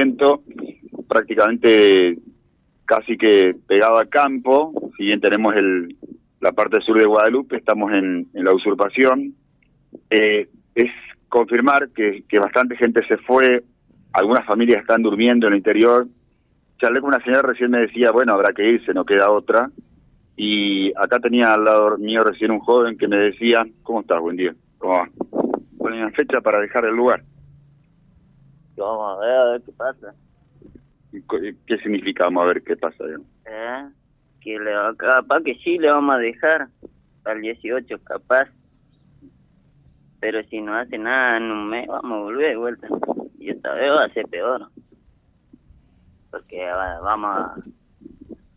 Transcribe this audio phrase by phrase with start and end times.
[0.00, 2.18] 100%, prácticamente
[2.84, 5.96] casi que pegado a campo, si bien tenemos el,
[6.40, 9.34] la parte sur de Guadalupe, estamos en, la usurpación.
[10.08, 10.90] Eh, es
[11.28, 13.62] confirmar que, que bastante gente se fue,
[14.12, 16.06] algunas familias están durmiendo en el interior.
[16.80, 19.70] Charlé con una señora recién me decía, bueno, habrá que irse, no queda otra.
[20.36, 24.20] Y acá tenía al lado mío recién un joven que me decía, ¿cómo estás?
[24.20, 24.54] Buen día.
[24.78, 25.08] ¿Cómo va?
[25.78, 27.22] Ponen fecha para dejar el lugar.
[28.80, 30.14] Vamos a ver, a ver qué pasa.
[31.66, 32.24] ¿Qué significa?
[32.24, 33.04] Vamos a ver qué pasa.
[33.46, 33.88] ¿Eh?
[34.40, 36.68] Que le, capaz que sí le vamos a dejar
[37.24, 38.48] al 18, capaz.
[40.20, 42.88] Pero si no hace nada en un mes, vamos a volver de vuelta.
[43.38, 44.68] Y esta vez va a ser peor.
[46.30, 46.64] Porque
[47.02, 47.54] vamos a,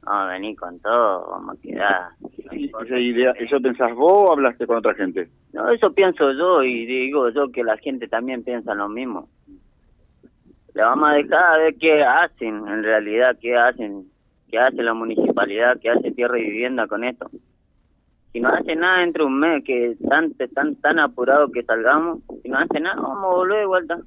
[0.03, 2.09] vamos a venir con todo, vamos a quedar.
[2.52, 5.30] esa idea, ¿Eso pensás vos o hablaste con otra gente?
[5.53, 9.30] No, eso pienso yo y digo yo que la gente también piensa lo mismo.
[10.73, 14.08] Le vamos a dejar a ver qué hacen, en realidad, qué hacen,
[14.50, 17.30] qué hace la municipalidad, qué hace Tierra y Vivienda con esto.
[18.31, 22.50] Si no hace nada entre un mes, que están tan, tan apurado que salgamos, si
[22.50, 24.00] no hace nada, vamos a volver de vuelta.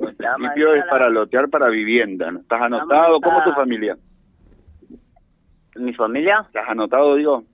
[0.00, 2.40] El principio es para lotear para vivienda, ¿no?
[2.40, 3.18] ¿Estás anotado?
[3.20, 3.96] ¿Cómo es tu familia?
[5.76, 6.44] ¿Mi familia?
[6.46, 7.44] ¿Estás anotado, digo?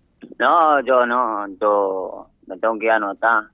[0.41, 3.45] No, yo no, yo me tengo que anotar.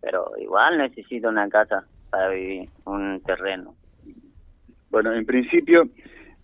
[0.00, 3.74] Pero igual necesito una casa para vivir, un terreno.
[4.90, 5.88] Bueno, en principio,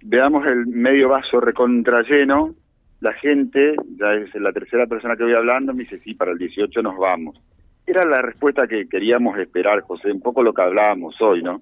[0.02, 2.54] veamos el medio vaso recontra lleno.
[3.00, 6.38] La gente, ya es la tercera persona que voy hablando, me dice, sí, para el
[6.38, 7.38] 18 nos vamos.
[7.86, 11.60] Era la respuesta que queríamos esperar, José, un poco lo que hablábamos hoy, ¿no?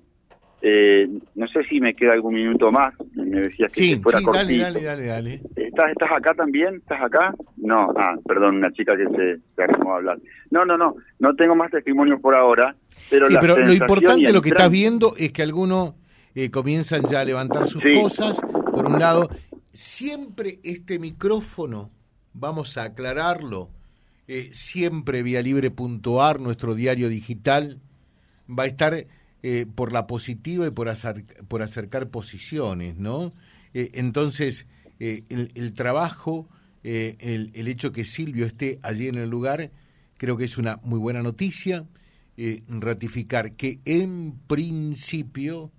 [0.63, 2.95] Eh, no sé si me queda algún minuto más.
[3.15, 5.41] Me decías que sí, fuera sí, dale, dale, dale, dale.
[5.57, 6.77] ¿Estás, ¿Estás acá también?
[6.77, 7.35] ¿Estás acá?
[7.67, 10.19] No, ah, perdón, una chica que se, se animó a hablar.
[10.51, 12.77] No, no, no, no tengo más testimonio por ahora.
[13.11, 15.95] Pero, pero lo importante, lo que estás viendo, es que algunos
[16.37, 18.41] eh, comienzan ya a levantar sus cosas.
[18.41, 19.29] Por un lado,
[19.73, 21.91] siempre este micrófono,
[22.33, 23.71] vamos a aclararlo,
[24.29, 27.81] eh, siempre vía libre.ar, nuestro diario digital,
[28.49, 29.07] va a estar
[29.43, 30.89] eh, por la positiva y por,
[31.49, 33.33] por acercar posiciones, ¿no?
[33.75, 34.67] Eh, entonces,
[35.01, 36.49] el, el, trabajo,
[36.87, 39.71] el, el hecho que Silvio esté allí en el lugar,
[40.17, 41.85] creo que es una muy buena noticia.
[42.69, 45.73] ratificar que en principio,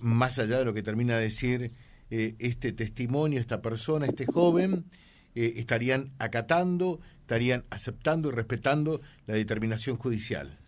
[0.00, 1.70] más allá de lo que termina de decir
[2.10, 4.84] este testimonio, esta persona, este joven,
[5.34, 10.58] estarían acatando, estarían aceptando y respetando la determinación judicial.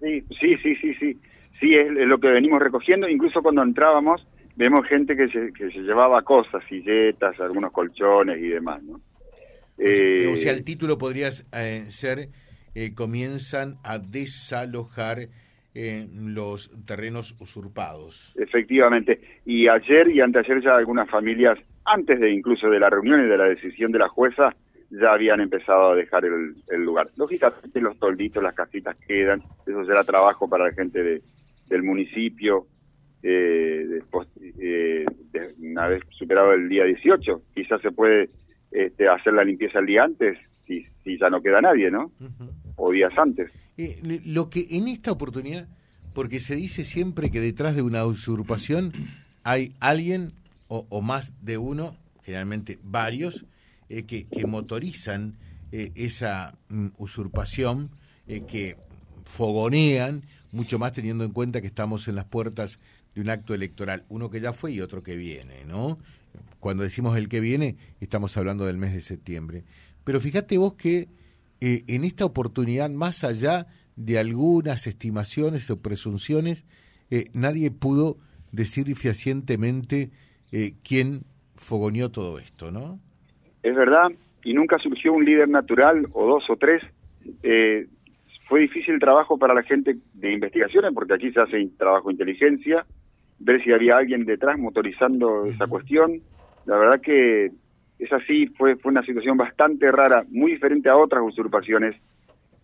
[0.00, 1.18] Sí, sí, sí, sí, sí.
[1.60, 3.08] Sí, es lo que venimos recogiendo.
[3.08, 8.48] Incluso cuando entrábamos, vemos gente que se, que se llevaba cosas, silletas, algunos colchones y
[8.48, 8.94] demás, ¿no?
[8.94, 12.28] o sea, eh, el título podría eh, ser
[12.74, 15.28] eh, comienzan a desalojar
[15.74, 18.34] los terrenos usurpados.
[18.36, 19.18] Efectivamente.
[19.46, 23.38] Y ayer y anteayer ya algunas familias, antes de incluso de la reunión y de
[23.38, 24.54] la decisión de la jueza,
[24.92, 27.08] ya habían empezado a dejar el, lugar.
[27.16, 31.22] Lógicamente los tolditos, las casitas quedan, eso será trabajo para la gente de,
[31.68, 32.66] del municipio,
[33.22, 34.28] eh, después,
[34.58, 35.04] eh,
[35.60, 38.30] una vez superado el día 18, quizás se puede
[38.70, 42.12] este, hacer la limpieza el día antes, si, si ya no queda nadie, ¿no?
[42.76, 43.50] O días antes.
[43.76, 45.68] Eh, lo que en esta oportunidad,
[46.14, 48.92] porque se dice siempre que detrás de una usurpación
[49.44, 50.28] hay alguien
[50.68, 53.44] o, o más de uno, generalmente varios,
[53.94, 55.36] eh, que, motorizan
[55.70, 57.90] eh, esa mm, usurpación,
[58.26, 58.76] eh, que
[59.26, 62.78] fogonean, mucho más teniendo en cuenta que estamos en las puertas
[63.14, 65.98] de un acto electoral, uno que ya fue y otro que viene, ¿no?
[66.60, 69.64] Cuando decimos el que viene, estamos hablando del mes de septiembre.
[70.04, 71.08] Pero fíjate vos que
[71.60, 76.64] en esta oportunidad, más allá de algunas estimaciones o presunciones,
[77.34, 78.18] nadie pudo
[78.50, 80.10] decir fehacientemente
[80.82, 81.24] quién
[81.56, 82.98] fogoneó todo esto, ¿no?
[83.62, 84.10] es verdad,
[84.44, 86.82] y nunca surgió un líder natural o dos o tres.
[88.48, 92.14] Fue difícil el trabajo para la gente de investigaciones, porque aquí se hace trabajo de
[92.14, 92.84] inteligencia,
[93.38, 96.20] ver si había alguien detrás motorizando esa cuestión.
[96.66, 97.50] La verdad que
[97.98, 101.96] es así, fue, fue una situación bastante rara, muy diferente a otras usurpaciones,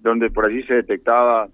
[0.00, 1.48] donde por allí se detectaba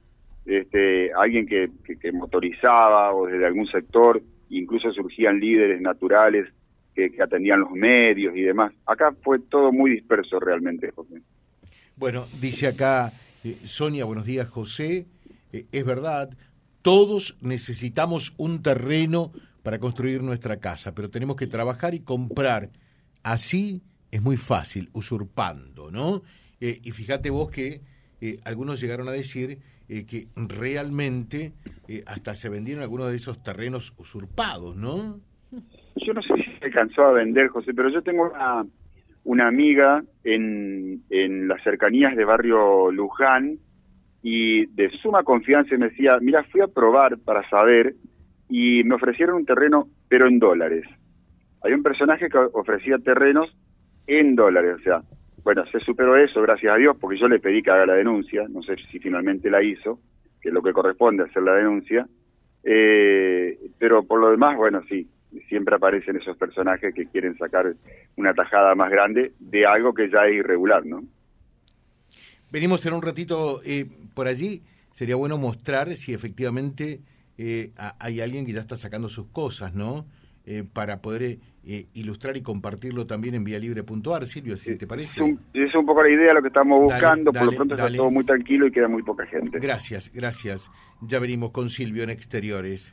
[0.47, 1.71] este, alguien que,
[2.01, 4.21] que motorizaba o desde algún sector,
[4.51, 6.49] incluso surgían líderes naturales
[6.95, 8.73] que, atendían los medios y demás.
[8.87, 11.21] Acá fue todo muy disperso realmente, José.
[11.97, 13.13] Bueno, dice acá
[13.45, 15.07] eh, Sonia, buenos días, José.
[15.53, 16.31] Eh, es verdad,
[16.81, 19.33] todos necesitamos un terreno
[19.63, 22.71] para construir nuestra casa, pero tenemos que trabajar y comprar.
[23.23, 26.23] Así es muy fácil, usurpando, ¿no?
[26.61, 27.83] Eh, y fíjate vos que
[28.45, 31.53] algunos llegaron a decir que realmente
[32.07, 35.21] hasta se vendieron algunos de esos terrenos usurpados, ¿no?
[35.97, 38.65] Yo no sé si se a vender, José, pero yo tengo una,
[39.25, 43.59] una amiga en, en las cercanías de barrio Luján
[44.23, 47.95] y de suma confianza me decía, mira, fui a probar para saber
[48.49, 50.87] y me ofrecieron un terreno, pero en dólares.
[51.63, 53.55] Hay un personaje que ofrecía terrenos
[54.07, 55.03] en dólares, o sea,
[55.43, 58.47] bueno, se superó eso, gracias a Dios, porque yo le pedí que haga la denuncia,
[58.49, 59.99] no sé si finalmente la hizo,
[60.41, 62.07] que es lo que corresponde hacer la denuncia,
[62.63, 65.07] eh, pero por lo demás, bueno, sí,
[65.49, 67.75] siempre aparecen esos personajes que quieren sacar
[68.17, 71.05] una tajada más grande de algo que ya es irregular, ¿no?
[72.51, 77.01] Venimos en un ratito eh, por allí, sería bueno mostrar si efectivamente
[77.37, 80.07] eh, hay alguien que ya está sacando sus cosas, ¿no?
[80.47, 85.19] Eh, para poder eh, ilustrar y compartirlo también en libre.ar, Silvio, si te parece.
[85.55, 88.25] Es un, poco la idea, lo que estamos buscando, por lo pronto está todo muy
[88.25, 89.59] tranquilo y queda muy poca gente.
[89.59, 90.71] Gracias, gracias.
[91.01, 92.93] Ya venimos con Silvio en Exteriores.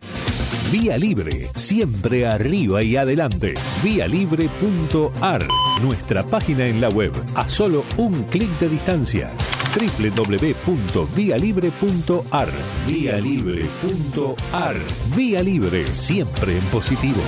[0.71, 3.55] Vía Libre, siempre arriba y adelante.
[3.83, 5.45] Vialibre.ar,
[5.83, 9.29] nuestra página en la web, a solo un clic de distancia
[9.75, 12.51] www.vialibre.ar.
[12.87, 14.77] Vía Libre.ar.
[15.15, 17.21] Vía Libre, siempre en positivo.